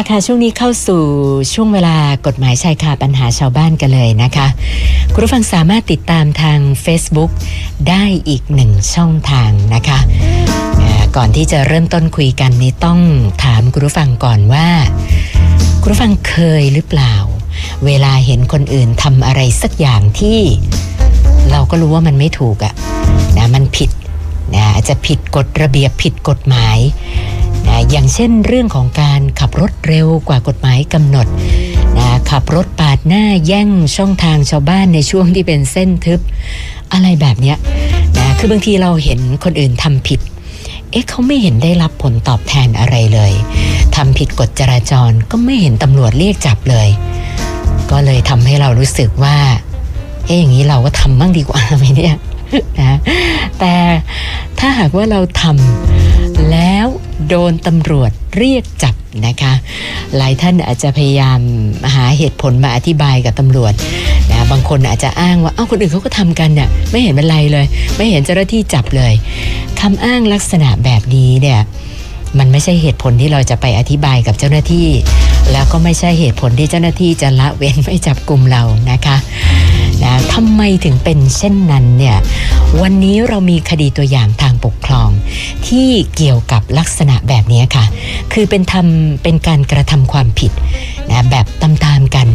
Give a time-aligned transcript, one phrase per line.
[0.00, 1.02] ละค่ะช่วงนี้เข้าสู่
[1.52, 4.46] ช่วงเวลากฎหมายชายคาปัญหาชาวบ้านกันเลยนะคะ
[5.12, 7.30] คุณผู้ฟังสามารถติดตามทาง Facebook
[7.88, 9.98] ได้อีกหนึ่งช่องทางนะคะ
[11.16, 13.00] ก่อนที่จะเริ่มต้นคุยกันนี้ต้อง
[13.44, 14.68] ถามคุณผู้ฟังก่อนว่า
[15.80, 17.14] คุณผู้ฟังเคยหรือเปล่า
[17.86, 20.38] เวลาเห็นคนอื่นทำอะไรสักอย่างที่
[21.50, 22.74] เราก็รู้ว่ามันไม่ถูกอะ
[23.36, 23.90] นะมันผิด
[24.54, 26.78] นะอาจจะผิดกฎระเบียบผิดกฎหมาย
[27.90, 31.26] อย่างเช่นเรื่องของการขับรถเร็วกว่ากฎหมายกำหนด
[31.98, 36.20] นะขับรถปาดหน้าแย่งช่องทางชาวบ้านในช่วงที่เป็นเส้นทึบ
[36.92, 37.56] อะไรแบบเนี้ย
[38.18, 40.20] นะคือบางทีเราเห็นคนอื่นทำผิด
[40.90, 43.32] เอ๊ะเขาไม่เห็นได้รับผลตอบแทนอะไรเลย
[43.96, 46.88] ทำผิดกฎจราจรก็ไม่เห็นตำรวจเรียกจับเลย
[47.90, 49.36] ก็เลยทำให้เรารู้สึกว่า
[50.26, 52.16] เอ๊ะอย่างนี้เราก็ทำบ้างดีกว่าไหมเนี่ย
[52.80, 52.98] นะ
[53.58, 53.74] แต่
[54.58, 55.89] ถ้าหากว่าเราทำ
[56.52, 56.86] แล้ว
[57.28, 58.94] โดนตำรวจเรียกจับ
[59.26, 59.52] นะคะ
[60.16, 61.40] หลายท่านอาจจะพยายาม
[61.94, 63.72] หาเหตุผลมาอธิบายกับตำรวจ
[64.30, 69.12] นะบางคนอาจจะอ้างว่าเอ้าคนอื่นเขาก็ทำกันเนี่ยไม่เห็นเป็นไรเลย ไม่เห็นเจ้าหน้าที่จับเลย
[69.80, 71.60] คำอ้างลักษณะแบบนี้เนี่ย
[72.38, 74.88] มันไม่ใช่เหตุผลที่เราจะไปอธิบายกับเจ้าหน้าที่
[75.52, 79.16] แล้วก็ไม่ใช่เหตุผลที่เจ้าหน้าที่จะละเว้นไม่จับกลุ่มเรานะคะ
[80.04, 82.16] นะทำไมถึงเป็นเช่นนั้นเนี่ย
[82.80, 85.08] วันนี้เรามีคดีตัวอย่างทางปกครอง
[85.66, 87.84] ที่เกี่ยวกับลักษณะแบบนี้ค่ะ
[88.32, 90.52] คือเป็นทำเป็นการกระทำความผิด
[91.10, 92.28] นะแบบตามๆกัน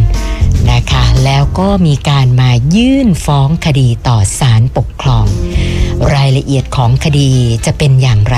[0.72, 5.26] นะคะแล้วก็มีการมายื่นฟ้องคดีต่อศาลปกครอง
[6.14, 7.30] รายละเอียดของคดี
[7.66, 8.38] จะเป็นอย่างไร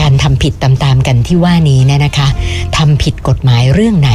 [0.00, 2.28] การทำผิดตามๆกันที่ว่านี้เนี่ยนะคะ
[2.76, 4.12] ทำผิดกฎหมายเรื่องไหน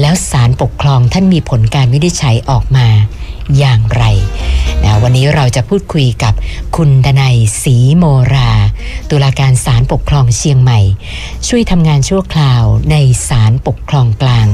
[0.00, 2.86] แล้วศาลปกครองท่านมีผลการวินิจฉัยออกมา
[3.58, 4.04] อย่างไร
[4.84, 6.34] นะวันนี้เราจะพูดคุยกับ
[6.76, 8.50] คุณดนัยศรีโมรา
[9.10, 10.80] ตุลาการศาลปกครองเชียงใหม่
[11.48, 12.96] ช่วยทำงานชั่วคราวใน
[13.28, 14.46] ศาลปกครองกลาง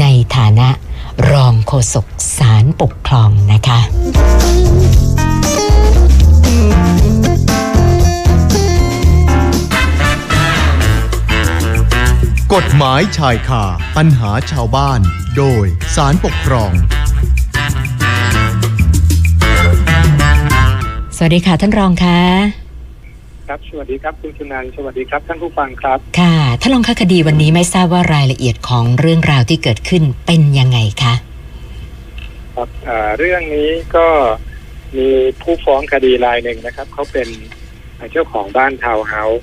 [0.00, 0.04] ใน
[0.36, 0.68] ฐานะ
[1.30, 2.06] รองโฆษก
[2.38, 3.80] ศาลปกครองนะคะ
[12.54, 13.64] กฎหมายชายคา
[13.96, 15.00] ปัญหาชาวบ้าน
[15.36, 15.64] โดย
[15.96, 16.72] สารปกครอง
[21.16, 22.20] สวัสดีค่ะท่านรองคะ
[23.48, 31.14] ครับสวัสดีครับคุณสุนันท์สวัสดีครับท่านผู้ฟังครับ ค่ะท่านรองคะคดีวันนี้ไม่ทราบว่ารายละเอียดของเรื่องราวที่เกิดขึ้นเป็นยังไงคะ
[32.54, 34.06] ครับเอ่อเรื่องนี้ก็
[34.96, 35.08] มี
[35.42, 37.28] ผู้ฟ้องคดีรายหนึ่งนะครับเขาเป็น
[38.12, 39.42] เจ้าของบ้านทาวน์เฮาส์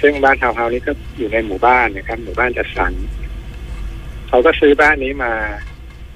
[0.00, 2.92] ซึ่งบ้านทาวน์เฮาส์นี้ก็อยู่ในหมู่บ้านนะครับ หมู่บ้านจัดสรร
[4.28, 5.32] เขาก็ซื้อบ้านนี้มา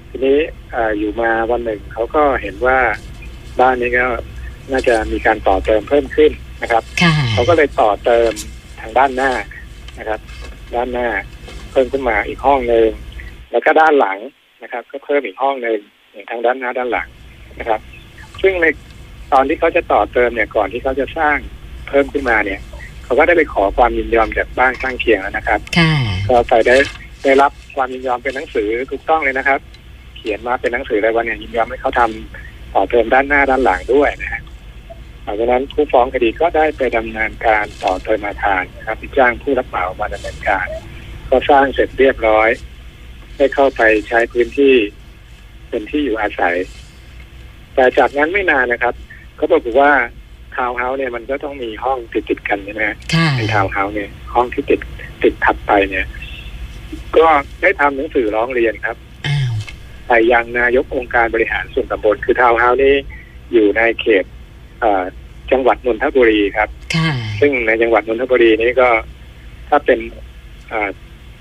[0.09, 0.39] ทีนี้
[0.71, 2.79] เอออยู่มาวันหนึ่งเขาก็เห็นว่า
[3.59, 4.05] บ้านนี้ก็
[4.71, 6.31] น่าจะมีการต่อเติมเพิ่มขึ้น
[6.61, 8.31] นะครับค่ะเขาก็เลยต่อเติม
[8.81, 9.31] ทางด้านหน้า
[9.99, 10.19] นะครับ
[10.75, 11.07] ด้านหน้า
[11.71, 12.87] เพิ่มขึ้นมาอีกห้องหนึ่ง
[13.51, 14.17] แล้วก็ด้านหลัง
[14.63, 15.79] นะครับ ก็เพิ่มอีกห้องหนึ่ง
[16.11, 17.07] อย่างทางด้านหน้าด้านหลัง
[17.59, 17.79] นะครับ
[18.41, 18.65] ซึ่งใน
[19.33, 21.37] ตอนที่เขาจะต่อเติมเนี่ยก่อนที่เขาจะสร้าง
[21.87, 22.59] เพิ่มขึ้นมาเนี่ย
[23.05, 25.93] เขาก็ได้ไปขอความยินยอมจากบ้านข้างเคียงแล้วนะครับค่ะ
[26.27, 26.75] ก็ไปได้
[27.23, 29.59] ได้รับความยินยอมเป็นหนังสือถูกต้องเลยนะครับ
[30.17, 34.41] เขียนมาเป็นหนังสือเลยว่าเนี่ยยินยอมให้เขาทำต่อเติมด้านหน้าด้านหลังด้วยนะฮะ
[35.23, 40.65] หลังจากนั้นผู้ฟ้องคดีก็ได้ไปดำเนินการต่อเติมอาคารนะครับจ้างผู้รับเหมามาดำเนินการ
[41.29, 42.49] ก็สร้างเสร็จเรียบร้อย
[43.37, 44.73] ได้เข้าไปใช้พื้นที่
[45.69, 46.55] เป็นที่อยู่อาศัย
[47.75, 48.95] แต่จากนั้นไม่นานนะครับ
[49.35, 49.91] เขาบอกว่า
[50.55, 54.79] ทาวน์เฮาส์เนี่ยมันก็ต้องมีห้องติดติดๆกันใช่ไหมฮะค่ะในทาวน์เฮาส์เนี่ย ห้องที่ติด
[55.23, 56.05] ติดถัดไปเนี่ย
[57.17, 57.27] ก็
[57.61, 59.53] ได้ทำหนังสือร้องเรียนครับอ้าว
[60.07, 62.95] ไปยังนายกองค์การบริหารส่วนตำบลคือทาวน์เฮาส์นี่
[63.53, 64.25] อยู่ในเขต
[64.79, 65.03] เอ่อ
[65.51, 68.89] จังหวัดนนทบุรีครับค่ะซึ่งในจังหวัดนนทบุรีนี้ก็
[69.69, 69.99] ถ้าเป็น
[70.69, 70.89] เอ่อ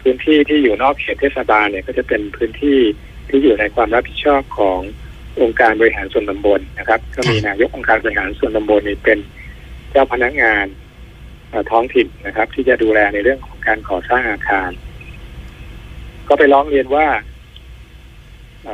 [0.02, 2.78] พื้นที่ที่อยู่นอกเขตเทศบาลเนี่ย ก็จะเป็นพื้นที่
[3.28, 4.80] ที่อยู่ในความรับผิดชอบของ
[5.42, 9.18] องค์การบริหารส่วนตำบลนะครับ ก็มีนายกองค์การบริหารส่วนตำบลนี่เป็น
[9.90, 10.64] เจ้าพนักงาน
[11.70, 14.70] ท้องถิ่นนะครับ ที่จะดูแลในเรื่องของการก่อสร้างอาคาร
[16.28, 17.06] ก็ไปร้องเรียนว่า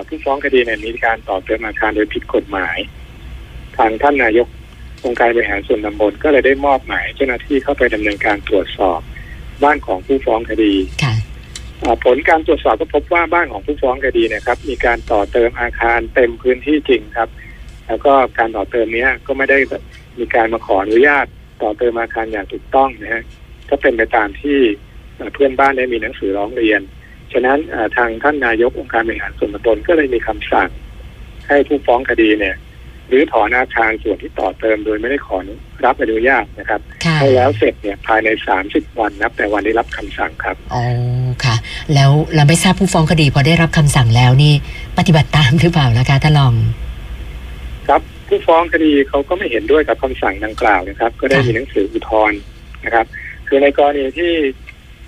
[0.08, 2.76] ผู้ฟ้องคดีเนี่ยมีการต่อเติมอาคารโดยผิดกฎหมาย
[3.76, 4.46] ทางท่านนายก
[5.04, 9.00] องค์การบริหารส่วนตำบลก็เลยได้มอบหมายเจ้าหน้าที่เข้าไปดำเนินการตรวจสอบ
[9.62, 10.74] บ้านของผู้ฟ้องคดี
[11.04, 11.06] ค
[12.04, 17.28] ผลการตรวจสอบก็พบว่าบ้านของผู้ฟ้องคดีเนะครับ มีการต่อเติมอาคารเต็มพื้นที่จริงครับ
[17.86, 19.58] แล้วก็การต่อเติมเนี้ยก็ไม่ได้
[20.18, 21.26] มีการมาขออนุญาต
[21.62, 23.22] ต่อเติมอาคารอย่างถูกต้องนะฮะ
[23.70, 24.58] ก็เป็นไปตามที่
[25.16, 26.80] เอ่อเพื่อนบ้านได้มีหนังสือร้องเรียน
[27.32, 30.68] ฉะนั้นเอ่อทางท่านนายกองค์การบริหารส่วนตำบลก็เลยมีคำสั่ง
[31.48, 32.56] ให้ผู้ฟ้องคดีเนี่ย
[33.08, 35.38] หรือถอนอาคารส่วนที่ต่อเติมโดยไม่ได้ขอ
[35.84, 38.28] รับอนุญาตนะครับค่ะให้แล้วเสร็จเนี่ยภายใน
[38.64, 41.19] 30 วันนับแต่วันได้รับคำสั่งครับอ๋อค่ะ
[41.94, 44.52] แล้วเราไม่ทราบผู้ฟ้องคดีพอได้รับคำสั่งแล้วนี่
[44.98, 46.54] ปฏิบัติตามหรือเปล่านะคะท่านรอง
[47.88, 52.38] ครับผู้ฟ้องคดีเขาก็ไม่เห็นด้วยกับคำสั่งดังกล่าวนะครับ ก็ได้ค่ะมีหนังสืออุทธรณ์
[52.84, 53.06] นะครับ
[53.48, 54.32] คือในกรณีที่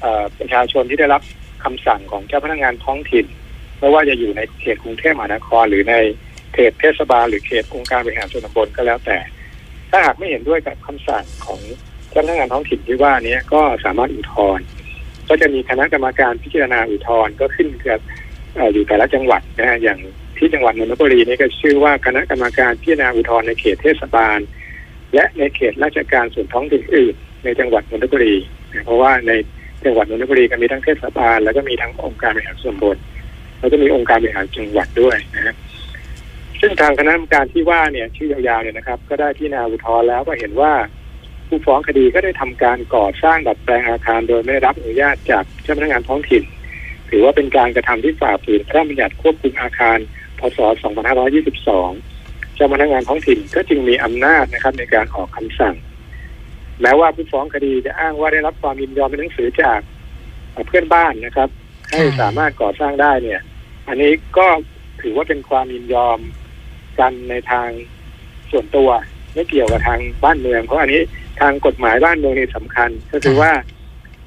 [0.00, 1.22] เอ่อประชาชนที่ได้รับ
[1.64, 3.26] คำสั่งของเจ้าพนักงานท้องถิ่น
[3.78, 5.94] ไม่ว่าจะอยู่ในเขตกรุงเทพมหานคร หรือใน
[6.54, 9.18] เขตเทศบาลหรือเขตองค์การบริหารส่วนตำบลก็แล้วแต่
[9.90, 11.60] ถ้าหากไม่เห็นด้วยกับคำสั่งของ
[12.10, 14.64] เจ้าพนักงานท้องถิ่นที่ว่านี้ก็สามารถอุทธรณ์
[15.32, 18.00] ก็จะมีคณะกรรมการพิจารณาอุทธรณ์ก็ขึ้นกับ
[18.56, 19.98] ออยู่แต่ละจังหวัดนะฮะอย่าง
[20.38, 24.38] ที่จังหวัดนนทบุรีนี่ก็ชื่อว่าคณะกรรมการพิจารณาอุทธรณ์ในเขตเทศบาล
[25.14, 27.14] และในเขตราชการส่วนท้องถิ่นอื่น
[27.44, 28.34] ในจังหวัดนนทบุรี
[28.72, 29.32] นะเพราะว่าใน
[29.84, 32.96] จังหวัดนนทบุรีก็มีทั้งเทศบาล แล้วก็มีทั้งองค์การบริหารส่วนบล
[33.58, 35.54] แล้วก็มีองค์การบริหารจังหวัดด้วยนะฮะ
[36.60, 40.72] ซึ่งทางคณะกรรมการที่ว่าเนี่ยชื่อยาวๆเนี่ยนะครับ ก็ได้พิจารณาอุทธรณ์แล้วก็เห็นว่า
[41.52, 46.42] ผู้ฟ้องคดีก็ได้ทำการก่อสร้างดัดแปลงอาคาร โดยไม่ได้รับอนุญาตจากเจ้าพนักงานท้องถิ่น
[47.10, 49.98] ถือว่าเป็นการกระทำที่ฝ่าฝืนพระราชบัญญัติควบคุมอาคาร
[50.38, 50.58] พศ
[51.36, 55.74] 2522 เจ้าพนักงานท้องถิ่นก็จึงมีอำนาจนะครับในการออกคำสั่ง
[56.82, 59.80] แม้ว่าผู้ฟ้องคดีจะอ้างว่าได้รับความยินยอมเป็นหนังสือจาก
[60.66, 61.48] เพื่อนบ้านนะครับ
[61.90, 63.40] ให้สามารถก่อสร้างได้เนี่ย
[63.88, 64.46] อันนี้ก็
[65.02, 66.18] ถือว่าเป็นความยินยอม
[66.98, 67.68] กันในทาง
[68.50, 68.90] ส่วนตัว
[69.34, 71.02] ไม่เกี่ยวกับทางบ้านเมือง เพราะอันนี้
[71.40, 73.52] ทางกฎหมายบ้านเมืองนี่สำคัญ ก็คือว่า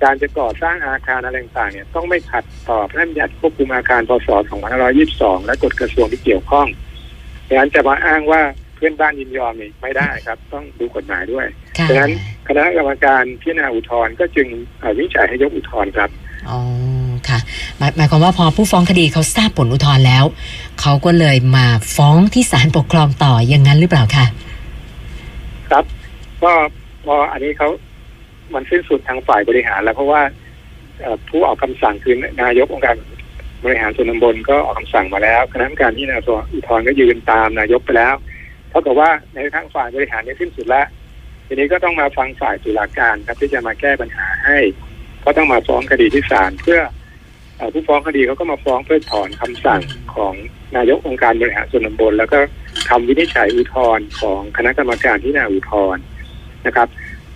[0.04, 4.30] การจะก่อสร้างอาคารอะไรต่างๆเนี่ยต้องไม่ขัดต่อพระราชบัญญัติควบคุมอาคารพศ
[4.88, 6.68] 2522 และกฎกระทรวงที่เกี่ยวข้อง
[7.48, 8.42] ดังนั้นจะมาอ้างว่า
[8.76, 11.46] เพื่อนบ้านยินยอมนี่ไม่ได้ครับ ต้องดูกฎหมายด้วย
[11.78, 12.12] ค่ะดังนั้น
[12.48, 14.48] คณะกรรมการพิจารณาอุทธรณ์ก็จึง
[14.80, 16.10] เอ่อวินิจฉัยให้ยกอุทธรณ์ครับ
[16.50, 16.60] อ๋อ
[17.30, 17.40] ค่ะ
[17.78, 20.24] หมายหมายความว่าพอผู้ฟ้องคดีเขาทราบผลอุทธรณ์แล้ว
[20.82, 21.66] เขาก็เลยมา
[21.96, 24.26] ฟ้องที่ศาลปกครองต่ออย่างนั้นหรือเปล่าคะ
[25.70, 25.86] ครับ
[26.44, 26.54] ก็
[27.06, 27.70] พออันนี้เขา
[28.54, 30.22] มันสิ้นสุดทางฝ่ายบริหารแล้วเพราะว่า
[31.30, 32.96] ผู้ออกคำสั่งคือนายกองค์การ
[33.66, 36.18] บริหารส่วนตำบลก็ออกคำสั่งมาแล้ว คณะกรรมการที่นา
[36.54, 38.16] อุทธรณ์ก็ยืนตามนายกไปแล้ว
[38.70, 40.88] เท่ากับว่าในทางฝ่ายบริหารเนี่ยสิ้นสุดแล้ว
[41.48, 44.60] ทีนี้ก็ต้องมาฟังฝ่ายตุลาการครับที่จะมาแก้ปัญหาให้
[45.26, 46.80] ก็ต้องมาฟ้องคดีที่ศาลเพื่อ
[47.60, 49.82] อผู้ฟ้องคดีเขาก็มาฟ้องเพื่อถอนคำสั่ง
[50.16, 50.34] ของ
[50.78, 52.40] นายกองค์การบริหารส่วนตำบลแล้วก็
[52.90, 56.04] คำวินิจฉัยอุทธรณ์ของคณะกรรมการที่นาอุทธรณ์
[56.66, 56.88] นะครับ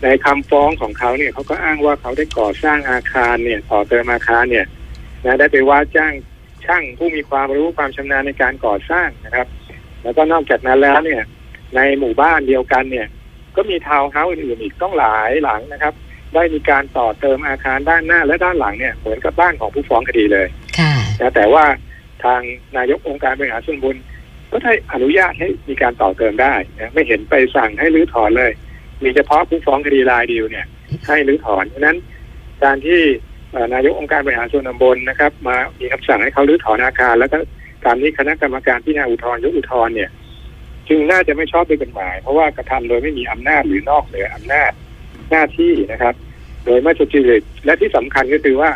[0.03, 4.65] ในคำฟ้องของเขาเนี่ยเขาก็อ้างว่าเขาได้ก่อสร้างอาคารเนี่ยต่อเติมอาคารเนี่ย
[5.25, 6.13] นะได้ไปว่าจ้าง
[6.65, 9.47] ช่างผู้มีความรู้ความชำนาญในการก่อสร้างนะครับ
[10.03, 11.21] แล้วก็นอกจากนั้นแล้วเนี่ย
[11.75, 13.07] ในหมู่บ้านเดียวกันเนี่ย
[13.55, 15.93] ก็มีทาวน์เฮาส์อื่นๆอีกต้องหลายหลังนะครับ
[16.33, 20.47] ได้มีการต่อเติมอาคารด้านหน้าและด้านหลังเนี่ยเหมือนกับบ้านของผู้ฟ้องคดีเลย
[20.79, 21.65] ค่ะนะแต่ว่า
[22.23, 22.41] ทาง
[22.77, 23.95] นายกองค์การบริหารส่วนตำบล
[24.51, 28.51] ก็ได้อนุญาตให้มีการต่อเติมได้นะไม่เห็นไปสั่งให้รื้อถอนเลย
[29.03, 30.65] มีเฉพาะผู้ฟ้องคดีรายเดียวเนี่ย
[31.07, 31.97] ให้รื้อถอนเพราะฉะนั้น
[32.63, 32.99] การที่
[33.51, 37.37] เอ่อนายกองค์การบริหารส่วนตำบลนะครับ มามีคำสั่งให้เขารื้อถอนอาคาร แล้วก็
[37.85, 40.09] การนี้คณะกรรมการพิจารณาอุทธรณ์ยกอุทธรณ์เนี่ย
[40.89, 44.71] จึงน่าจะไม่ชอบด้วยกฎหมาย เพราะว่ากระทำโดยไม่มีอำนาจหรือนอกเหนืออำนาจ
[45.31, 46.13] หน้าที่นะครับ
[46.65, 48.71] โดยไม่สุจริตและที่สำคัญก็คือว่า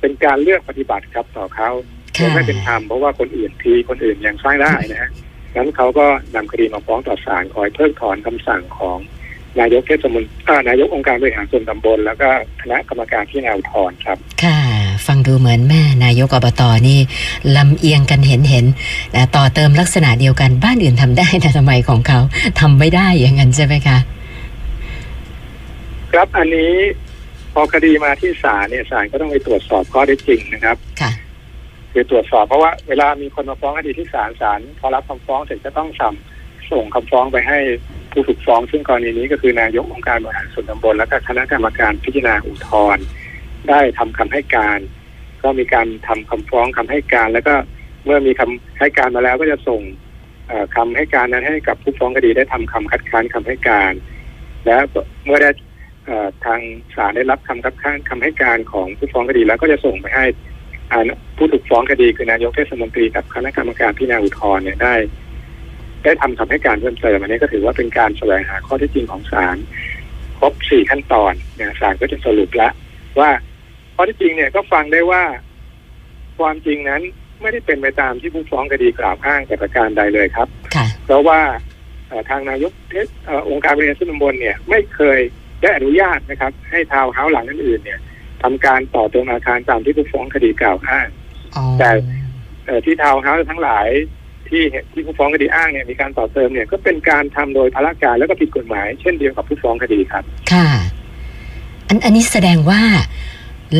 [0.00, 1.70] เป็นการเลือกปฏิบัติครับต่อเขา
[2.14, 5.10] โดยค่ะไม่เป็นธรรมเพราะว่าคนอื่นทีคนอื่นยังสร้างได้นะฮะ
[5.56, 8.98] งั้นเขาก็นำคดีมาฟ้องต่อศาลขอให้เพิกถอนคำสั่งของ
[9.60, 12.28] นายกเทศมนตรีอ่านายกองค์การบริหารส่วนตำบล แล้วก็
[12.62, 14.58] คณะกรรมการที่นาอุทธรณ์ครับ ค่ะ
[15.06, 16.98] ฟังดูเหมือนแม่นายกอบตนี่
[17.56, 22.20] ลำเอียงกันเห็นเห็นๆนะต่อเติมลักษณะเดียวกันบ้านอื่นทำได้แต่ทำไมของเขา
[22.60, 23.98] ทำไม่ได้อย่างนั้นใช่ไหมคะ
[26.12, 26.72] ครับอันนี้
[27.54, 31.12] พอคดีมาที่ศาลเนี่ยศาลก็ต้องไปตรวจสอบข้อเท็จจริงนะครับค่ะ
[31.92, 36.14] คือตรวจสอบเพราะว่าเวลามีคนมาฟ้องคดีที่ศาลศาลพอรับคำฟ้องเสร็จก็ต้องสั่ง
[36.70, 37.58] ส่งคำฟ้องไปให้
[38.14, 43.04] ผู้ถูกฟ้องซึ่งกรณีนี้ก็คือนายกองค์การบริหารส่วนตำบลและก็คณะกรรมการพิจารณาอุทธรณ์
[43.68, 44.78] ได้ทำคำให้การ
[45.42, 47.54] ก็มีการทำคำฟ้องคำให้การ แล้วก็
[48.04, 49.80] เมื่อมีคำให้การมาแล้วก็จะส่ง
[50.48, 53.92] เอ่อคำให้การนั้นให้กับผู้ฟ้องคดีได้ทำคำคัดค้านคำให้การ
[54.66, 54.82] แล้ว
[55.24, 55.50] เมื่อได้
[56.44, 56.60] ทาง
[56.96, 60.26] ศาลได้รับคำคัดค้านคำให้การของผู้ฟ้องคดีแล้วก็จะส่งไปให้
[61.36, 64.94] ผู้ถูกฟ้องคดีคือนายกเทศมนตรีกับคณะกรรมการพิจารณาอุทธรณ์เนี่ยได้
[66.04, 69.56] ได้ทำคำให้การเพิ่มเติมอันนี้ก็ถือว่าเป็นการแสวงหาข้อเท็จจริงของศาล
[70.38, 72.72] ครบสี่ขั้นตอนเนี่ยศาลก็จะสรุปแล้ว
[73.20, 73.30] ว่า
[73.94, 75.22] ข้อเท็จจริงเนี่ยก็ฟังได้ว่า
[76.38, 77.02] ความจริงนั้น
[77.40, 81.40] ไม่ได้เป็นไปตามที่ผู้ฟ้องคดีกล่าวอ้างแต่ประการใดเลยครับค่ะเพราะว่า
[82.08, 85.20] เอ่อทางนายกเทศเอ่อองค์การบริหารส่วนตำบลเนี่ย ไม่เคย
[85.62, 88.00] ได้อนุญาตนะครับ ให้ทาวน์เฮาส์หลังอื่นๆเนี่ย
[88.42, 91.08] ทำการต่อเติมอาคารตามที่ผู้ฟ้องคดีกล่าวอ้าง
[91.56, 91.90] อ๋อแต่
[92.66, 93.88] เอ่อที่ทาวน์เฮาส์ทั้งหลาย
[94.48, 100.68] ที่ที่ผู้ฟ้องคดีอ้างเนี่ยมีการต่อเติมเนี่ยก็เป็นการทำโดยพลการแล้วก็ผิดกฎหมาย เช่นเดียวกับผู้ฟ้องคดีครับ ค่ะ
[101.88, 102.82] อันอันนี้แสดงว่า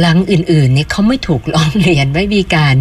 [0.00, 2.76] หลังอื่นๆเนี่ยเขาไม่ถูกร้องเรียนไม่มีการ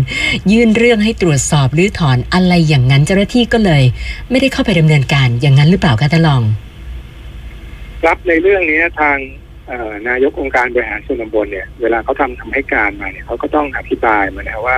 [0.52, 3.84] ยื่นเรื่องให้ตรวจสอบหรือถอนอะไรอย่างนั้นเจ้าหน้าที่ก็เลย
[4.30, 6.44] ไม่ได้เข้าไปดำเนินการอย่างนั้นหรือเปล่าคะท่านรอง
[8.04, 9.18] ครับในเรื่องนี้ทาง
[9.68, 14.78] เอ่อนายกองค์การบริหารส่วนตำบลเนี่ย เวลาเขาทำทำให้การมาเนี่ยเขาก็ต้องอธิบายมานะว่า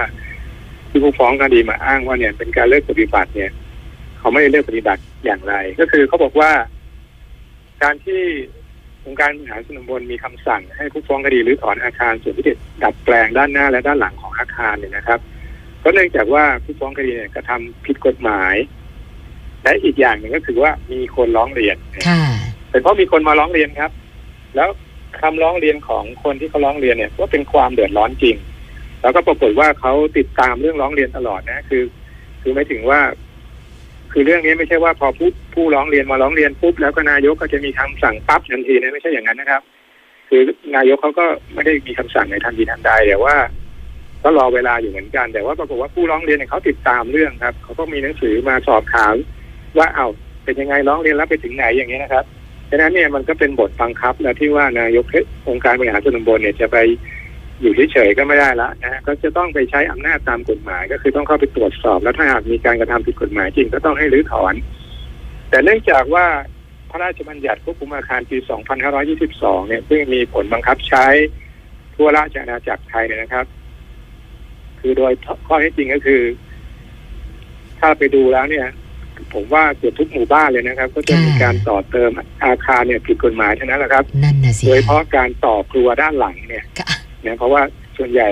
[0.95, 3.51] ที่ผู้ฟ้องคดีมาอ้างว่าเนี่ยเป็นการเลิกปฏิบัติเนี่ย
[4.19, 6.51] เขาไม่ได้เลิกปฏิบัติอย่างไร ก็คือเขาบอกว่า
[7.83, 8.21] การที่
[9.05, 12.45] องค์การบริหารส่วนตำบลมีคำสั่ง ให้ผู้ฟ้องคดีหรือถอนอาคารส่วนที่
[12.83, 15.19] ดัดแปลงด้านหน้าและด้านหลังของอาคารเนี่ยนะครับ
[15.83, 18.55] ก็เนื่องจากว่าผู้ฟ้องคดีเนี่ยกระทำผิดกฎหมาย
[19.63, 22.21] และอีกอย่างหนึ่งก็คือว่ามีคนร้องเรียนค่ะ
[22.69, 23.91] เป็นเพราะมีคนมาร้องเรียนครับ
[24.55, 24.69] แล้ว
[25.21, 28.35] คำร้องเรียนของคนที่เขาร้องเรียนเนี่ยก็เป็นความเดือดร้อนจริง
[29.05, 31.83] แล้วก็ปรากฏว่าเขาติดตามเรื่องร้องเรียนตลอดนะ คือ
[32.41, 32.99] คือไม่ถึงว่า
[34.11, 39.61] คือเรื่องนี้ไม่ใช่ว่าพอผู้ผู้ร้องเรียนมาร้องเรียนปุ๊บแล้วก็นายกก็จะมีคำสั่งปั๊บทันทีนะไม่ใช่อย่างนั้นนะครับ
[40.29, 40.41] คือ
[40.75, 43.35] นายกเขาก็ไม่ได้มีคำสั่งในทันทีทันใดแต่ว่า
[44.23, 49.15] ก็รอเวลาอยู่เหมือนกัน แต่ว่าปรากฏว่าผู้ร้องเรียนเขาติดตามเรื่องครับเขาก็มีหนังสือมาสอบถาม
[49.77, 50.07] ว่าเอา
[50.43, 52.25] เป็นยังไงร้องเรียนแล้วไปถึงไหนอย่างนี้นะครับ
[52.69, 55.05] ฉะนั้นเนี่ยมันก็เป็นบทบังคับนะที่ว่านายก
[55.49, 56.77] องค์การบริหารส่วนตำบลเนี่ยจะไป
[57.61, 64.53] อยู่เฉยๆก็ไม่ได้ละนะฮะก็จะต้องไปใช้อำนาจตามกฎหมาย ก็คือต้องเข้าไปตรวจสอบ แล้วถ้าหากมีการกระทำผิดกฎหมายจริงก็ต้องให้รื้อถอน
[65.49, 66.25] แต่เนื่องจากว่า
[66.89, 68.37] พระราชบัญญัติควบคุมอาคารปี
[69.03, 71.05] 2522 เนี่ยซึ่งมีผลบังคับใช้
[71.95, 73.45] ทั่วราชอาณาจักรไทยเนี่ยนะครับ
[74.79, 75.11] คือโดย
[75.47, 76.21] ข้อเท็จจริงก็คือ
[77.79, 78.67] ถ้าไปดูแล้วเนี่ย
[79.33, 82.11] ผมว่าเกือบทุกหมู่บ้านเลยนะครับ ก็จะมีการต่อเติม
[82.45, 86.94] อาคารเนี่ยผิดกฎหมายทั้งนั้นแหละครับนั่นน่ะสิโดยเฉพาะการต่อครัวด้านหลังเนี่ยค่ะ
[87.27, 87.61] นะเพราะว่า
[87.97, 88.29] ส่วนใหญ่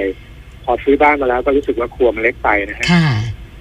[0.64, 3.08] พอซื้อบ้านมาแล้วก็รู้สึกว่าครัวมันเล็กไปนะฮะค่ะ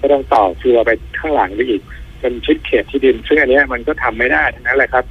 [0.00, 1.82] ก็ต้องต่อครัวไปข้างหลังไปอีก
[2.20, 5.04] เป็นชิดเขตที่ดิน ซึ่งอันเนี้ยมันก็ทำไม่ได้ทั้งนั้นแหละครับ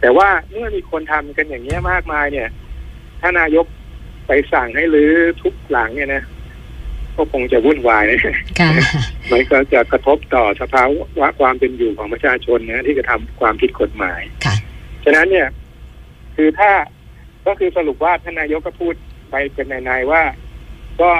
[0.00, 2.48] แต่ว่าเมื่อมีคนทำกันอย่างเงี้ยมากมายเนี่ย
[3.20, 3.66] ถ้านายก
[4.26, 6.22] ไปสั่งให้รื้อทุกหลังเนี่ยนะ
[7.16, 8.20] ก็คงจะวุ่นวายนะ
[8.60, 8.70] ค่ะ
[9.32, 10.84] มันก็จะกระทบต่อสภา
[11.20, 14.54] วะความเป็นอยู่ของประชาชนนะที่กระทำความผิดกฎหมายค่ะ
[15.04, 15.48] ฉะนั้นเนี่ย
[16.36, 16.70] คือถ้า
[17.46, 18.94] ก็คือสรุปว่าท่านนายกก็พูด
[19.34, 20.22] ไปเป็นในๆว่า
[21.00, 21.10] ก็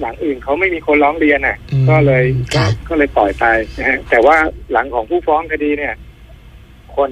[0.00, 3.44] หลังอื่นเขาไม่มีคนร้องเรียนอะ อืมก็เลยก็ค่ะก็เลยปล่อยไป
[3.78, 4.36] นะฮะแต่ว่า
[4.72, 5.94] หลังของผู้ฟ้องคดีเนี่ย
[6.96, 7.10] คน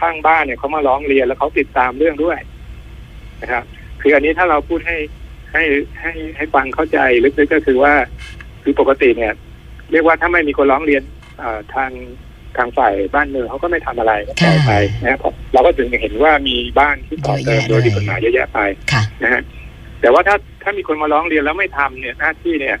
[0.00, 2.38] ข้างบ้านเนี่ยเขามาร้องเรียนแล้วเขาติดตามเรื่องด้วย
[3.42, 3.64] นะครับ
[4.00, 4.96] คืออันนี้ถ้าเราพูดให้
[5.52, 5.62] ให้
[6.00, 7.94] ให้ให้ฟังเข้าใจลึกๆก็คือว่า
[8.62, 9.32] คือปกติเนี่ย
[9.92, 11.02] เรียกว่าถ้าไม่มีคนร้องเรียน
[11.38, 11.90] เอ่อทาง
[12.58, 18.60] ทางฝ่ายบ้านเมืองเขาก็ไม่ทำอะไรก็ปล่อยไปนะครับเราก็ถึงเห็นว่ามีบ้านที่ต่อเติมโดยผิดกฎหมายเยอะแยะไป
[18.92, 19.42] ค่ะนะฮะ
[20.00, 22.76] แต่ว่าถ้าถ้ามีคนมาร้องเรียนแล้วไม่ทำเนี่ยหน้าที่เนี่ย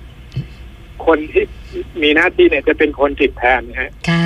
[1.06, 1.44] คนที่
[2.02, 4.24] มีหน้าที่เนี่ยจะเป็นคนผิดแทนนะฮะค่ะ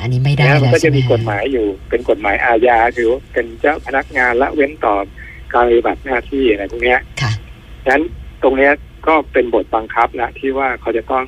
[0.00, 4.94] อันนี้ไม่ได้นะแล้วมันก็ใช่จะไหมมีกฎหมายอยู่เป็นกฎหมายอาญาคือว่าเป็นเจ้าพนักงานละเว้นต่อ
[5.52, 7.32] การปฏิบัติหน้าที่อะไรพวกเนี้ยค่ะ
[7.82, 8.02] ฉะนั้น
[8.42, 8.72] ตรงเนี้ย
[9.06, 11.24] ก็เป็นบทบังคับนะที่ว่าเขาจะต้อง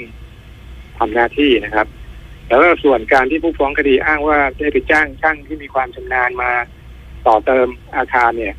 [0.98, 1.86] ทำหน้าที่นะครับ
[2.48, 6.50] แล้วก็ส่วนการที่ผู้ฟ้องคดีอ้างว่าได้ไปจ้างช่างที่มีความชำนาญมา
[7.26, 8.54] ต่อเติมอาคารเนี่ย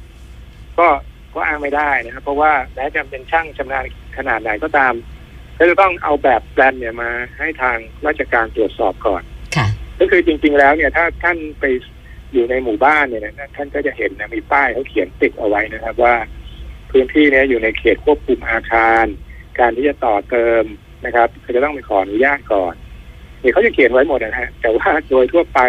[0.79, 0.87] ก็
[1.33, 3.83] ก็อ้างไม่ได้นะครับ เพราะว่าแม้จะเป็นช่างชำนาญ
[4.17, 4.93] ขนาดไหนก็ตาม
[5.57, 7.77] ก็จะต้องเอาแบบแปลนเนี่ยมาให้ทาง
[8.07, 9.23] ราชการตรวจสอบก่อน
[9.55, 9.67] ค่ะ
[9.99, 11.65] ก็คือจริง ๆ แล้วเนี่ย ถ้าท่านไป
[12.33, 16.15] อยู่ในหมู่บ้านเนี่ยนะท่านก็จะเห็นนะมีป้ายเขาเขียนติดเอาไว้นะครับ ว่า
[16.91, 19.05] พื้นที่เนี้ยอยู่ในเขตควบคุมอาคาร
[19.59, 20.63] การที่จะต่อเติม
[21.05, 22.73] นะครับก็จะต้องไปขออนุญาตก่อน
[23.41, 25.59] นี่เขาจะเขียนไว้หมดนะฮะ แต่ว่าโดยทั่วไป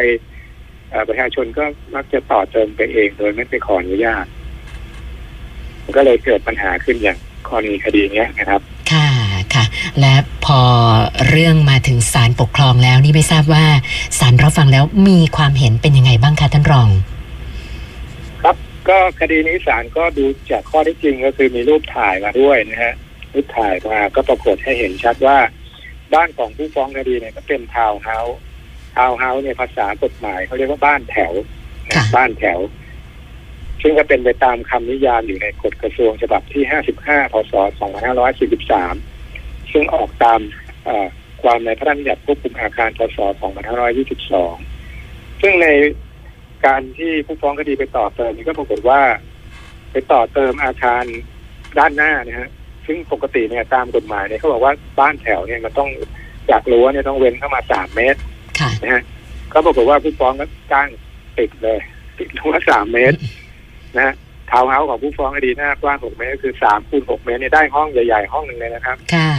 [0.90, 4.26] เอ่อประชาชนก็มักจะต่อเติมไปเองโดยไม่ไปขออนุญาต
[5.84, 8.60] มันก็เลยเกิดปัญหาขึ้นอย่างกรณีคดีเนี้ยนะครับ
[8.92, 9.08] ค่ะ
[9.54, 9.64] ค่ะ
[10.00, 10.60] และพอ
[11.28, 13.64] เรื่องมาถึงศาลปกครองแล้วนี่ไม่ทราบว่า
[14.18, 16.88] ศาลรับฟังแล้วมีความเห็นเป็นยังไงบ้างคะท่านรอง
[18.42, 18.56] ครับ
[18.88, 22.94] ก็คดีนี้ศาลก็ดูจากข้อเท็จจริงก็คือมีรูปถ่ายมาด้วยนะฮะ
[23.34, 25.38] รูปถ่ายมาก็ปรากฏให้เห็นชัดว่า
[26.14, 28.38] บ้านของผู้ฟ้องคดีเนี่ยก็เป็นทาวน์เฮาส์
[28.96, 31.32] ทาวน์เฮาส์เนี่ยภาษากฎหมายเขาเรียกว่าบ้านแถว
[31.88, 32.58] นะค่ะบ้านแถว
[33.82, 36.62] ซึ่งก็เป็นไปตามคำนิยามอยู่ในกฎกระทรวงฉบับที่
[36.98, 37.52] 55 พศ
[38.56, 40.40] 2543 ซึ่งออกตาม
[40.84, 41.06] เอ่อ
[41.42, 43.18] ความในพระราชบัญญัติควบคุมอาคาร พศ
[44.46, 45.68] 2522 ซึ่งใน
[46.66, 49.00] การที่ผู้ฟ้องคดีไปต่อเติมนี่ก็ปรากฏว่า
[49.92, 51.04] ไปต่อเติมอาคาร
[51.78, 52.48] ด้านหน้านะฮะ
[52.88, 55.90] ซึ่งปกติเนี่ยตามกฎหมายเนี่ยเขาบอกว่าบ้านแถวเนี่ยมันต้อง
[56.50, 58.20] จากรั้วเนี่ยต้องเว้นเข้ามาสามเมตร
[58.60, 59.02] ค่ะนะฮะ
[59.52, 60.88] ก็ปรากฏว่าผู้ฟ้องก็จ้าง
[61.38, 61.78] ติดเลย
[62.18, 63.18] ติดรั้วสามเมตร
[63.96, 64.14] นะฮะ
[64.50, 69.30] ทาวน์เฮาส์ของผู้ฟ้องคดีหน้ากว้างหกเมตรก็คือสามคูณหกเมตรเนี่ยได้ห้องใหญ่ๆห้องหนึ่งเลยนะครับค่ะ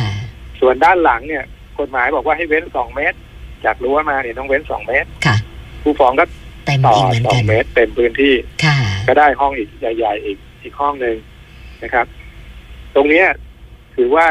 [0.60, 1.44] ส่วนด้านหลังเนี่ย
[1.80, 3.18] กฎหมายบอกว่าให้เว้นสองเมตร
[3.66, 5.36] จากรั้วมาเนี่ยต้องเว้นสองเมตรค่ะ
[5.84, 6.26] ผู้ฟ้องก็
[6.66, 8.34] เต็มต่ออีกเหมือนสอกังนเมตรเต็มพื้นที่
[8.66, 8.78] ค่ะ
[9.08, 11.16] ก็ได้ห้องอีกใหญ่ ๆ อีกอีกห้องหนึ่ง
[11.84, 12.06] นะครับ
[12.96, 13.24] ตรงนี้
[13.96, 14.28] ถือว่า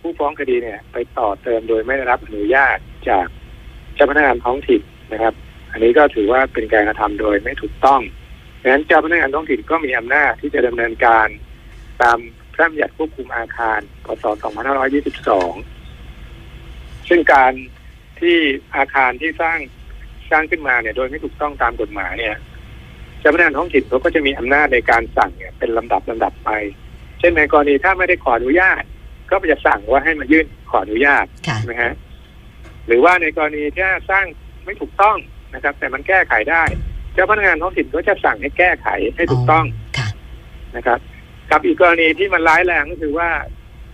[0.00, 2.78] ผู้ฟ้องคดีเนี่ย ไปต่อเติมโดยไม่ได้รับอนุญาต
[3.08, 3.26] จาก
[3.94, 4.82] เจ้าพนักงานท้องถิ่น
[5.12, 5.34] นะครับ
[5.72, 8.00] อันนี้ก็ถือว่าเป็นการกระทำโดยไม่ถูกต้อง
[8.62, 11.28] ดังนั้นเจ้าพนักงานท้องถิ่นก็มีอำนาจที่จะดำเนินการ
[12.02, 12.18] ตาม
[12.52, 14.24] พระราชบัญญัติควบคุมอาคารพศ
[15.46, 17.52] 2522 ซึ่งการ
[18.20, 18.36] ที่
[18.76, 19.58] อาคารที่สร้าง
[20.30, 22.36] สร้างขึ้นมาเนี่ย โดยไม่ถูกต้องตามกฎหมายเนี่ย
[23.20, 26.50] เจ้าพนักงานท้องถิ่นเขาก็จะมีอำนาจในการสั่งเนี่ยเป็นลำดับลำดับไป
[27.20, 28.82] เช่นในกรณีถ้าไม่ได้ขออนุญาต
[29.30, 31.92] ก็จะสั่งว่าให้มายื่นขออนุญาตค่ะนะฮะ
[32.86, 34.24] หรือว่าในกรณีที่สร้าง
[34.64, 35.16] ไม่ถูกต้อง
[35.54, 36.62] นะครับ แต่มันแก้ไขได้
[37.14, 39.64] เจ้าพนักงานท้องถิ่นก็จะสั่งให้แก้ไขให้ถูกต้อง
[39.98, 40.08] ค่ะ
[40.76, 40.98] นะครับ
[41.50, 43.28] กับอีกกรณีที่มันร้ายแรงก็คือว่า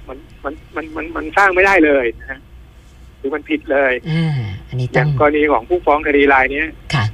[0.08, 2.40] มันมันมันมันมันสร้างไม่ได้เลยนะฮะ
[3.20, 4.32] คือมันผิดเลยอ่า
[4.68, 7.04] อันนี้อต้ย่าองงกรณีของผู้ฟ้องคดีรายเนี้ยค่ะ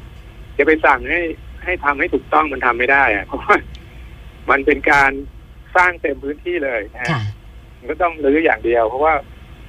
[0.59, 1.21] จะไปสั่งให้
[1.65, 3.57] ให้ทำให้ถูกต้องมันทำไม่ได้อะเพราะว่า
[4.51, 5.11] มันเป็นการ
[5.77, 7.23] สร้างเต็มพื้นที่เลยนะฮะค่ะ
[7.79, 9.15] มันก็ต้องรื้ออย่างเดียว เพราะว่า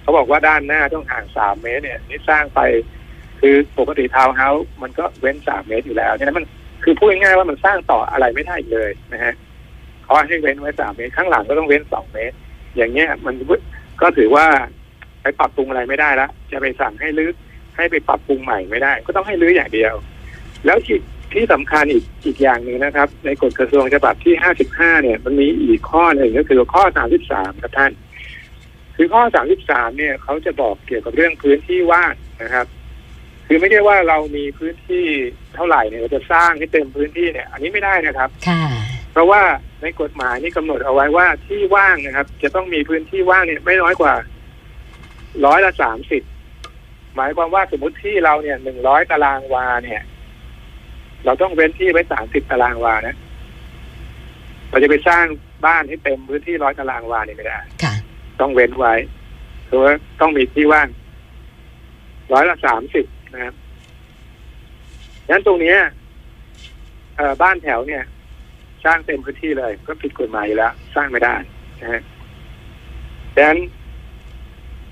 [0.02, 2.60] เขาบอกว่าด้านหน้าต้องห่างสามเมตรเนี่ยนี่สร้างไป
[3.42, 6.46] คือปกติทาวน์เฮาส์มันก็เว้นสามเมตรอยู่แล้วฉะนั้นมัน
[6.84, 9.34] คือพูดง่ายๆว่ามันสร้างต่ออะไรไม่ได้อีกเลยนะฮะ
[10.04, 12.36] เขาให้เว้นไว้สามเมตรข้างหลังก็ต้องเว้นสองเมตร
[12.76, 13.36] อย่างเงี้ยมัน
[14.02, 14.46] ก็ถือว่า
[15.22, 17.30] ไปปรับปรุงอะไรไม่ได้ละจะไปสั่งให้รื้อ
[17.76, 19.94] ให้ไปปรับปรุงใหม่ไม่ได้ ก็ต้องให้รื้ออย่างเดียว
[20.66, 21.00] แล้วที่
[21.36, 27.92] ที่สำคัญอีกอีกอย่างหนึ่งนะครับ ในกฎกระทรวงฉบับที่ห้าสิบห้าเนี่ย มันมีอีกข้อหนึ่งก็คือข้อสามสิบสามครับท่าน
[28.96, 32.13] คือข้อสามสิบสามเนี่ยเขาจะบอกเกี่ยวกับเรื่องพื้นที่ว่าง
[32.44, 32.66] นะครับ
[33.48, 35.06] คือไม่ใช่ว่าเรามีพื้นที่
[35.56, 38.63] เท่าไหร่เนี่ยเราจะสร้างให้เต็มพื้นที่เนี่ย อันนี้ไม่ได้นะครับค่ะ
[39.12, 39.42] เพราะว่า
[39.82, 44.13] ในกฎหมายนี่กำหนดเอาไว้ว่าที่ว่างนะครับ จะต้องมีพื้นที่ว่างเนี่ยไม่น้อยกว่า
[45.46, 46.24] ร้อยละสามสิบ
[47.16, 50.02] หมายความว่าสมมติที่เราเนี่ยหนึ่งร้อยตารางวาเนี่ย
[51.25, 53.15] เราต้องเว้นที่ไว้สามสิบตารางวานะ
[54.70, 55.25] เราจะไปสร้าง
[55.65, 57.94] บ้านให้เต็มพื้นที่ร้อยตารางวานี่ไม่ได้ค่ะ
[58.42, 58.94] ต้องเว้นไว้
[59.68, 60.88] คือว่าต้องมีที่ว่าง
[62.34, 63.54] ร้อยละสามสิบนะครับ
[65.26, 65.78] ดังนั้นตรงเนี้ย
[67.15, 68.04] เอ่อบ้านแถวเนี่ย
[68.86, 71.36] สร้างเต็มพื้นที่เลย ก็ผิดกฎหมายอยู่แล้ว สร้างไม่ได้
[71.82, 72.02] นะฮะ
[73.36, 73.60] ดังนั้น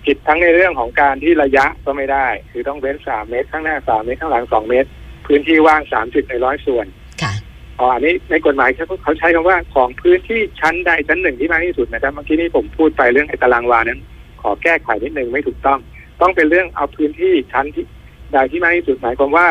[0.06, 4.90] ผิดทั้งในเรื่องของการที่ระยะก็ไม่ได้ คือต้องเว้นสามเมตร ข้างหน้าสามเมตร ข้างหลังสองเมตร
[5.32, 6.88] พื้นที่ว่างสามสิบในร้อยส่วน
[7.22, 7.34] ค่ะ
[7.80, 14.00] อ๋ออันนี้ในกฎหมายเขาเขาใช้คำว่าของพื้นที่ชั้นใดชั้นหนึ่งที่มากที่สุดนะครับ เมื่อกี้นี้ผมพูดไปเรื่องไอ้ตารางวานั้น
[14.42, 15.80] ขอแก้ไขนิดนึงไม่ถูกต้อง
[16.22, 17.86] ต้องเป็นเรื่องเอาพื้นที่ชั้นที่
[18.34, 19.48] ใดที่มากที่สุดหมายความว่า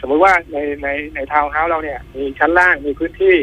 [0.00, 3.34] สมมติว่าในในในทาวน์เฮาส์เราเนี่ย มีชั้นล่างมีพื้นที่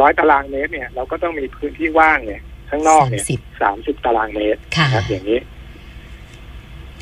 [0.00, 5.40] ร้อยตารางเมตรเนี่ย เราก็ต้องมีพื้นที่ว่างเนี่ยข้างนอกเนี่ย30สามสิบตารางเมตรค่ะนะครับอย่างนี้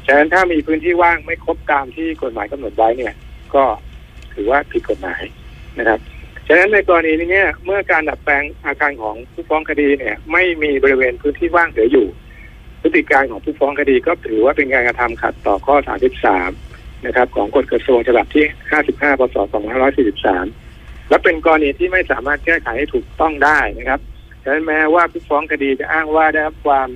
[0.07, 3.15] ฉะนั้นถ้ามีพื้นที่ว่างไม่ครบตามที่กฎหมายกำหนดไว้เนี่ย
[3.55, 3.65] ก็
[4.37, 5.23] ถือว่าผิดกฎหมาย
[5.79, 6.01] นะครับ
[6.47, 12.07] ฉะนั้นในกรณีนี้เนี่ยเมื่อการดัดแปลงอาคารของผู้ฟ้องคดีเนี่ย ไม่มีบริเวณพื้นที่ว่างเหลืออยู่
[12.83, 15.77] พฤติการของผู้ฟ้องคดีก็ถือว่าเป็นการกระทำขัดต่อข้อ
[16.41, 18.45] 33 นะครับ ของกฎกระทรวงฉบับที่
[18.81, 19.37] 55 พศ
[20.23, 24.01] 2543 และเป็นกรณีที่ไม่สามารถแก้ไขให้ถูกต้องได้นะครับ
[24.43, 26.89] ฉะนั้นแม้ว่าผู้ฟ้องคดีจะอ้างว่าได้รับความ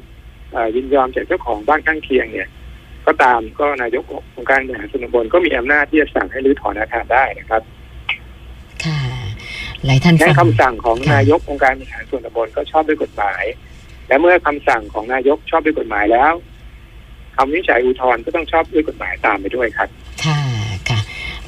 [0.75, 2.49] ยินยอมจากเจ้าของบ้านข้างเคียงเนี่ย
[3.11, 4.05] ก็ตามก็นายก
[4.37, 7.63] องค์การบริหารส่วนตำบลก็มีอำนาจที่จะสั่งให้รื้อถอนอาคารได้นะครับ
[8.85, 9.01] ค่ะ
[9.87, 13.43] หลายท่านแค่ฟังคำสั่งของค่ะนายกองค์การบริหารส่วนตำบลก็ชอบด้วยกฎหมาย
[14.09, 16.33] และเมื่อคำสั่งของนายกชอบด้วยกฎหมายแล้ว
[17.37, 20.10] คำวินิจฉัยอุทธรณ์ก็ต้องชอบด้วยกฎหมายตามไปด้วยครับค่ะค่ะ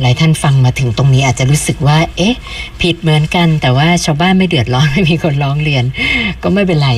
[0.02, 2.34] หลายท่านฟังมาถึงตรงนี้อาจจะรู้สึกว่า เอ๊ะ
[2.82, 5.84] ผิดเหมือนกัน แต่ว่าชาวบ้านไม่เดือดร้อนไม่มีคนร้องเรียน
[6.42, 6.90] ก็ไม่เป็นไร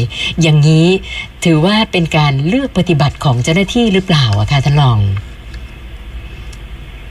[0.43, 0.87] อย่างนี้
[1.45, 4.99] ถือว่าเป็นการเลือกปฏิบัติของเจ้าหน้าที่หรือเปล่าอะคะท่านรอง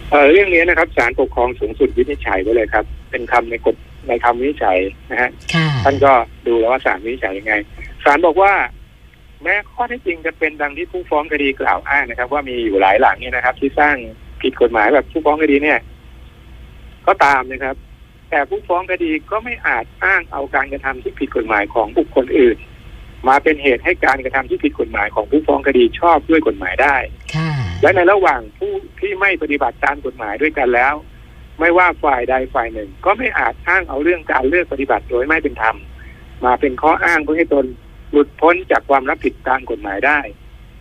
[0.10, 3.76] เอ่อเรื่องนี้นะครับศาลปกครองสูงสุดวินิจฉัยไว้เลยครับ เป็นคำในกฎ
[4.08, 4.78] ในคำวินิจฉัย
[5.12, 6.14] นะฮะค่ะท่านก็
[6.48, 7.54] ดูแล้วว่าศาลวินิจฉัยยังไง
[8.04, 8.54] ศาลบอกว่า
[9.44, 13.96] แม้ข้อเท็จจริงจะเป็นดังที่ผู้ฟ้องคดีกล่าวอ้างนะครับ ว่ามีอยู่หลายหลังเนี่ยนะครับ ที่สร้าง
[14.44, 15.80] ผิดกฎหมายแบบผู้ฟ้องคดีเนี่ย
[17.08, 17.76] ก็ตามนะครับ
[18.30, 22.58] แต่ผู้ฟ้องคดีก็ไม่อาจอ้างเอาการกระทำที่ผิดกฎหมายของบุคคลอื่น
[23.28, 26.96] มาเป็นเหตุให้การกระทำที่ผิดกฎหมายของผู้ฟ้องคดีชอบด้วยกฎหมายได้
[27.36, 27.52] ค่ะ
[27.82, 30.94] และในระหว่างผู้ที่ไม่ปฏิบัติตามกฎหมายด้วยกันแล้ว
[31.60, 35.76] ไม่ว่าฝ่ายใดฝ่ายหนึ่ง ก็ไม่อาจอ้างเอาเรื่องการเลือกปฏิบัติโดยไม่เป็นธรรม
[36.46, 37.66] มาเป็นข้ออ้างเพื่อให้ตน
[38.12, 40.20] หลุดพ้นจากความรับผิดตามกฎหมายได้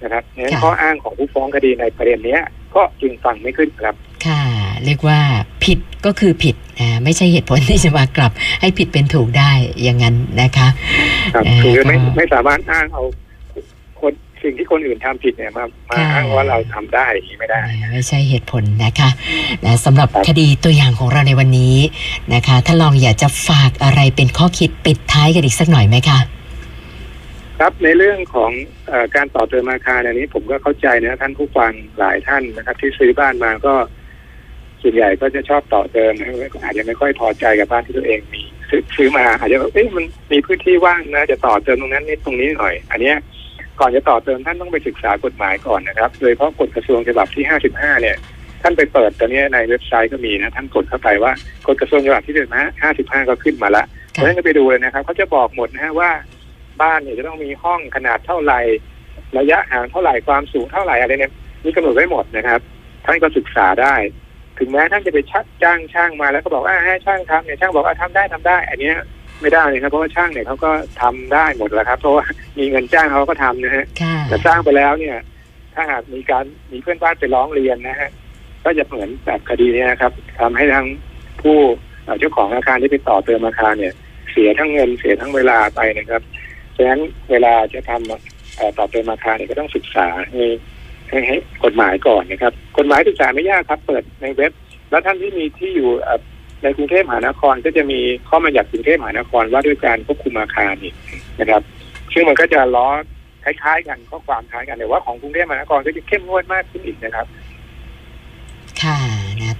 [0.02, 2.42] นะครับดังนั้นค่ะข้ออ้างของผู้ฟ้องคดีในประเด็นเนี้ย
[2.74, 3.94] ก็จึงฟังไม่ขึ้นครับ
[4.26, 4.42] ค่ะ
[4.84, 5.18] เรียกว่า
[5.64, 9.50] ผิดก็คือผิดนะไม่ใช่เหตุผลที่จะมากลับ ให้ผิดเป็นถูกได้
[9.82, 10.68] อย่างนั้นนะคะ
[11.34, 13.02] ครับเอ่อคือไม่ก็ไม่สามารถอ้างเอา
[14.00, 17.58] คนสิ่งที่คนอื่นทำผิดเนี่ยมามาค่ะอ้างว่าเราทำได้อย่างนี้ไม่ได้
[17.92, 19.10] ไม่ใช่เหตุผลนะคะ
[19.64, 21.76] นะสำหรับครับคดีตัวอย่างของเราในวันนี้
[22.34, 26.18] นะคะ ถ้าลองอยากจะฝากอะไรเป็นข้อคิดปิดท้ายกันอีกสักหน่อยไหมคะ
[27.62, 28.52] ครับในเรื่องของ
[28.88, 33.74] เออการต่อเติมอาคารอันนี้ ผมก็เข้าใจนะท่านผู้ฟังหลายท่านนะครับ ที่ซื้อบ้านมาก็
[34.82, 36.28] ส่วนใหญ่ก็จะชอบต่อเติมนะ
[36.62, 43.16] อาจจะไม่ค่อยพอใจกับบ้านที่ตัวเองมีซื้อซื้อมาอาจจะแบบเอ๊ะมันมีพื้นที่ว่างนะจะต่อเติมตรงนั้นนิดตรงนี้หน่อย อันเนี้ย
[43.80, 47.44] ก่อนจะต่อเติมท่านต้องไปศึกษากฎหมายก่อนนะครับ โดยเฉพาะกฎกระทรวงฉบับที่
[47.74, 48.16] 55 เนี่ย
[48.62, 51.32] ท่านไปเปิดตอนนี้ในเว็บไซต์ก็มีนะ ท่านกดเข้าไปว่า
[51.66, 52.34] กฎกระทรวงฉบับที่
[52.82, 56.10] 55 ก็ขึ้นมาละเพค่ะราะฉะนั้นก็ไปดูเลยนะครับเขาจะบอกหมดนะฮะว่า
[56.80, 58.60] บ้านเนี่ยจะต้องมีห้องขนาดเท่าไหร่
[59.38, 61.32] ระยะห่างเท่าไหร่ความสูงเท่าไหร่อะไรเนี่ย
[61.64, 62.60] มีกำหนดไว้หมดนะครับ
[63.04, 63.94] ท่านก็ศึกษาได้
[64.58, 68.96] ถึงแม้ท่านจะไปชักจ้างช่างมาแล้วก็บอกว่าให้ช่างทำเนี่ยช่างบอกว่าทำได้ทำได้ อันเนี้ย
[69.40, 70.70] ไม่ได้เลยครับเพราะว่าช่างเนี่ยเขาก็
[71.02, 72.24] ทำได้หมดแล้วครับ เพราะว่า
[72.58, 75.16] มีเงินจ้างเขาก็ทำนะฮะค่ะแต่สร้างไปแล้วเนี่ย
[75.74, 78.10] ถ้าหากมีการมีเพื่อนบ้านไปร้องเรียนนะฮะ
[78.64, 80.86] ก็จะเหมือนแบบคดีเนี้นะครับทำให้ทั้ง
[81.42, 81.58] ผู้
[82.04, 83.94] เอ่อเจ้าของอาคารที่ไปต่อเติมอาคารเนี่ย
[84.32, 86.22] เสียทั้งเงินเสียทั้งเวลาไปนะครับ
[86.76, 90.44] ฉะนั้นเวลาจะทำเอ่อต่อเติมอาคารเนี่ยก็ต้องศึกษาให้
[91.28, 94.52] ให้กฎหมายก่อนนะครับ กฎหมายศึกษาไม่ยากครับ เปิดในเว็บ
[94.90, 95.90] แล้วท่านที่มีที่อยู่
[96.62, 100.92] ในกรุงเทพมหานครก็จะมีข้อบัญญัติกรุงเทพมหานครว่าด้วยการควบคุมอาคารนี่
[101.40, 101.62] นะครับ
[102.12, 102.88] ซึ่งมันก็จะล้อ
[103.44, 107.26] คล้ายๆ กันข้อความคล้ายกันแต่ว่าของกรุงเทพมหานครก็จะเข้มงวดมากขึ้นอีกนะครับ
[108.82, 108.98] ค่ะ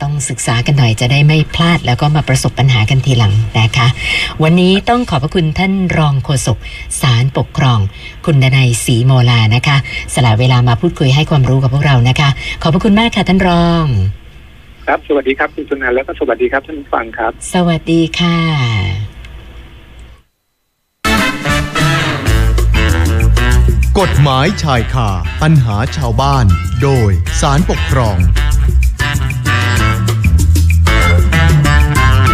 [0.02, 3.88] ต้องศึกษากันหน่อยจะได้ไม่พลาด แล้วก็มาประสบปัญหากันทีหลังนะคะ
[4.42, 6.59] วันนี้ต้องขอบพระคุณท่านรองโฆษก
[7.00, 7.78] สารปกครอง
[8.26, 9.76] คุณดนัยศรีโมลานะคะ
[10.14, 12.28] สละเวลามาพูดคุยให้ความรู้กับพวกเรานะคะ
[12.62, 13.87] ขอบพระคุณมากค่ะท่านรอง
[14.87, 18.37] ครับ สวัสดีครับคุณสุนันท์แล้วก็สวัสดีครับท่านผู้ฟังครับ สวัสดีค่ะ
[24.00, 25.11] กฎหมายชายคา
[25.42, 26.46] ปัญหาชาวบ้าน
[26.83, 28.16] โดยสารปกครอง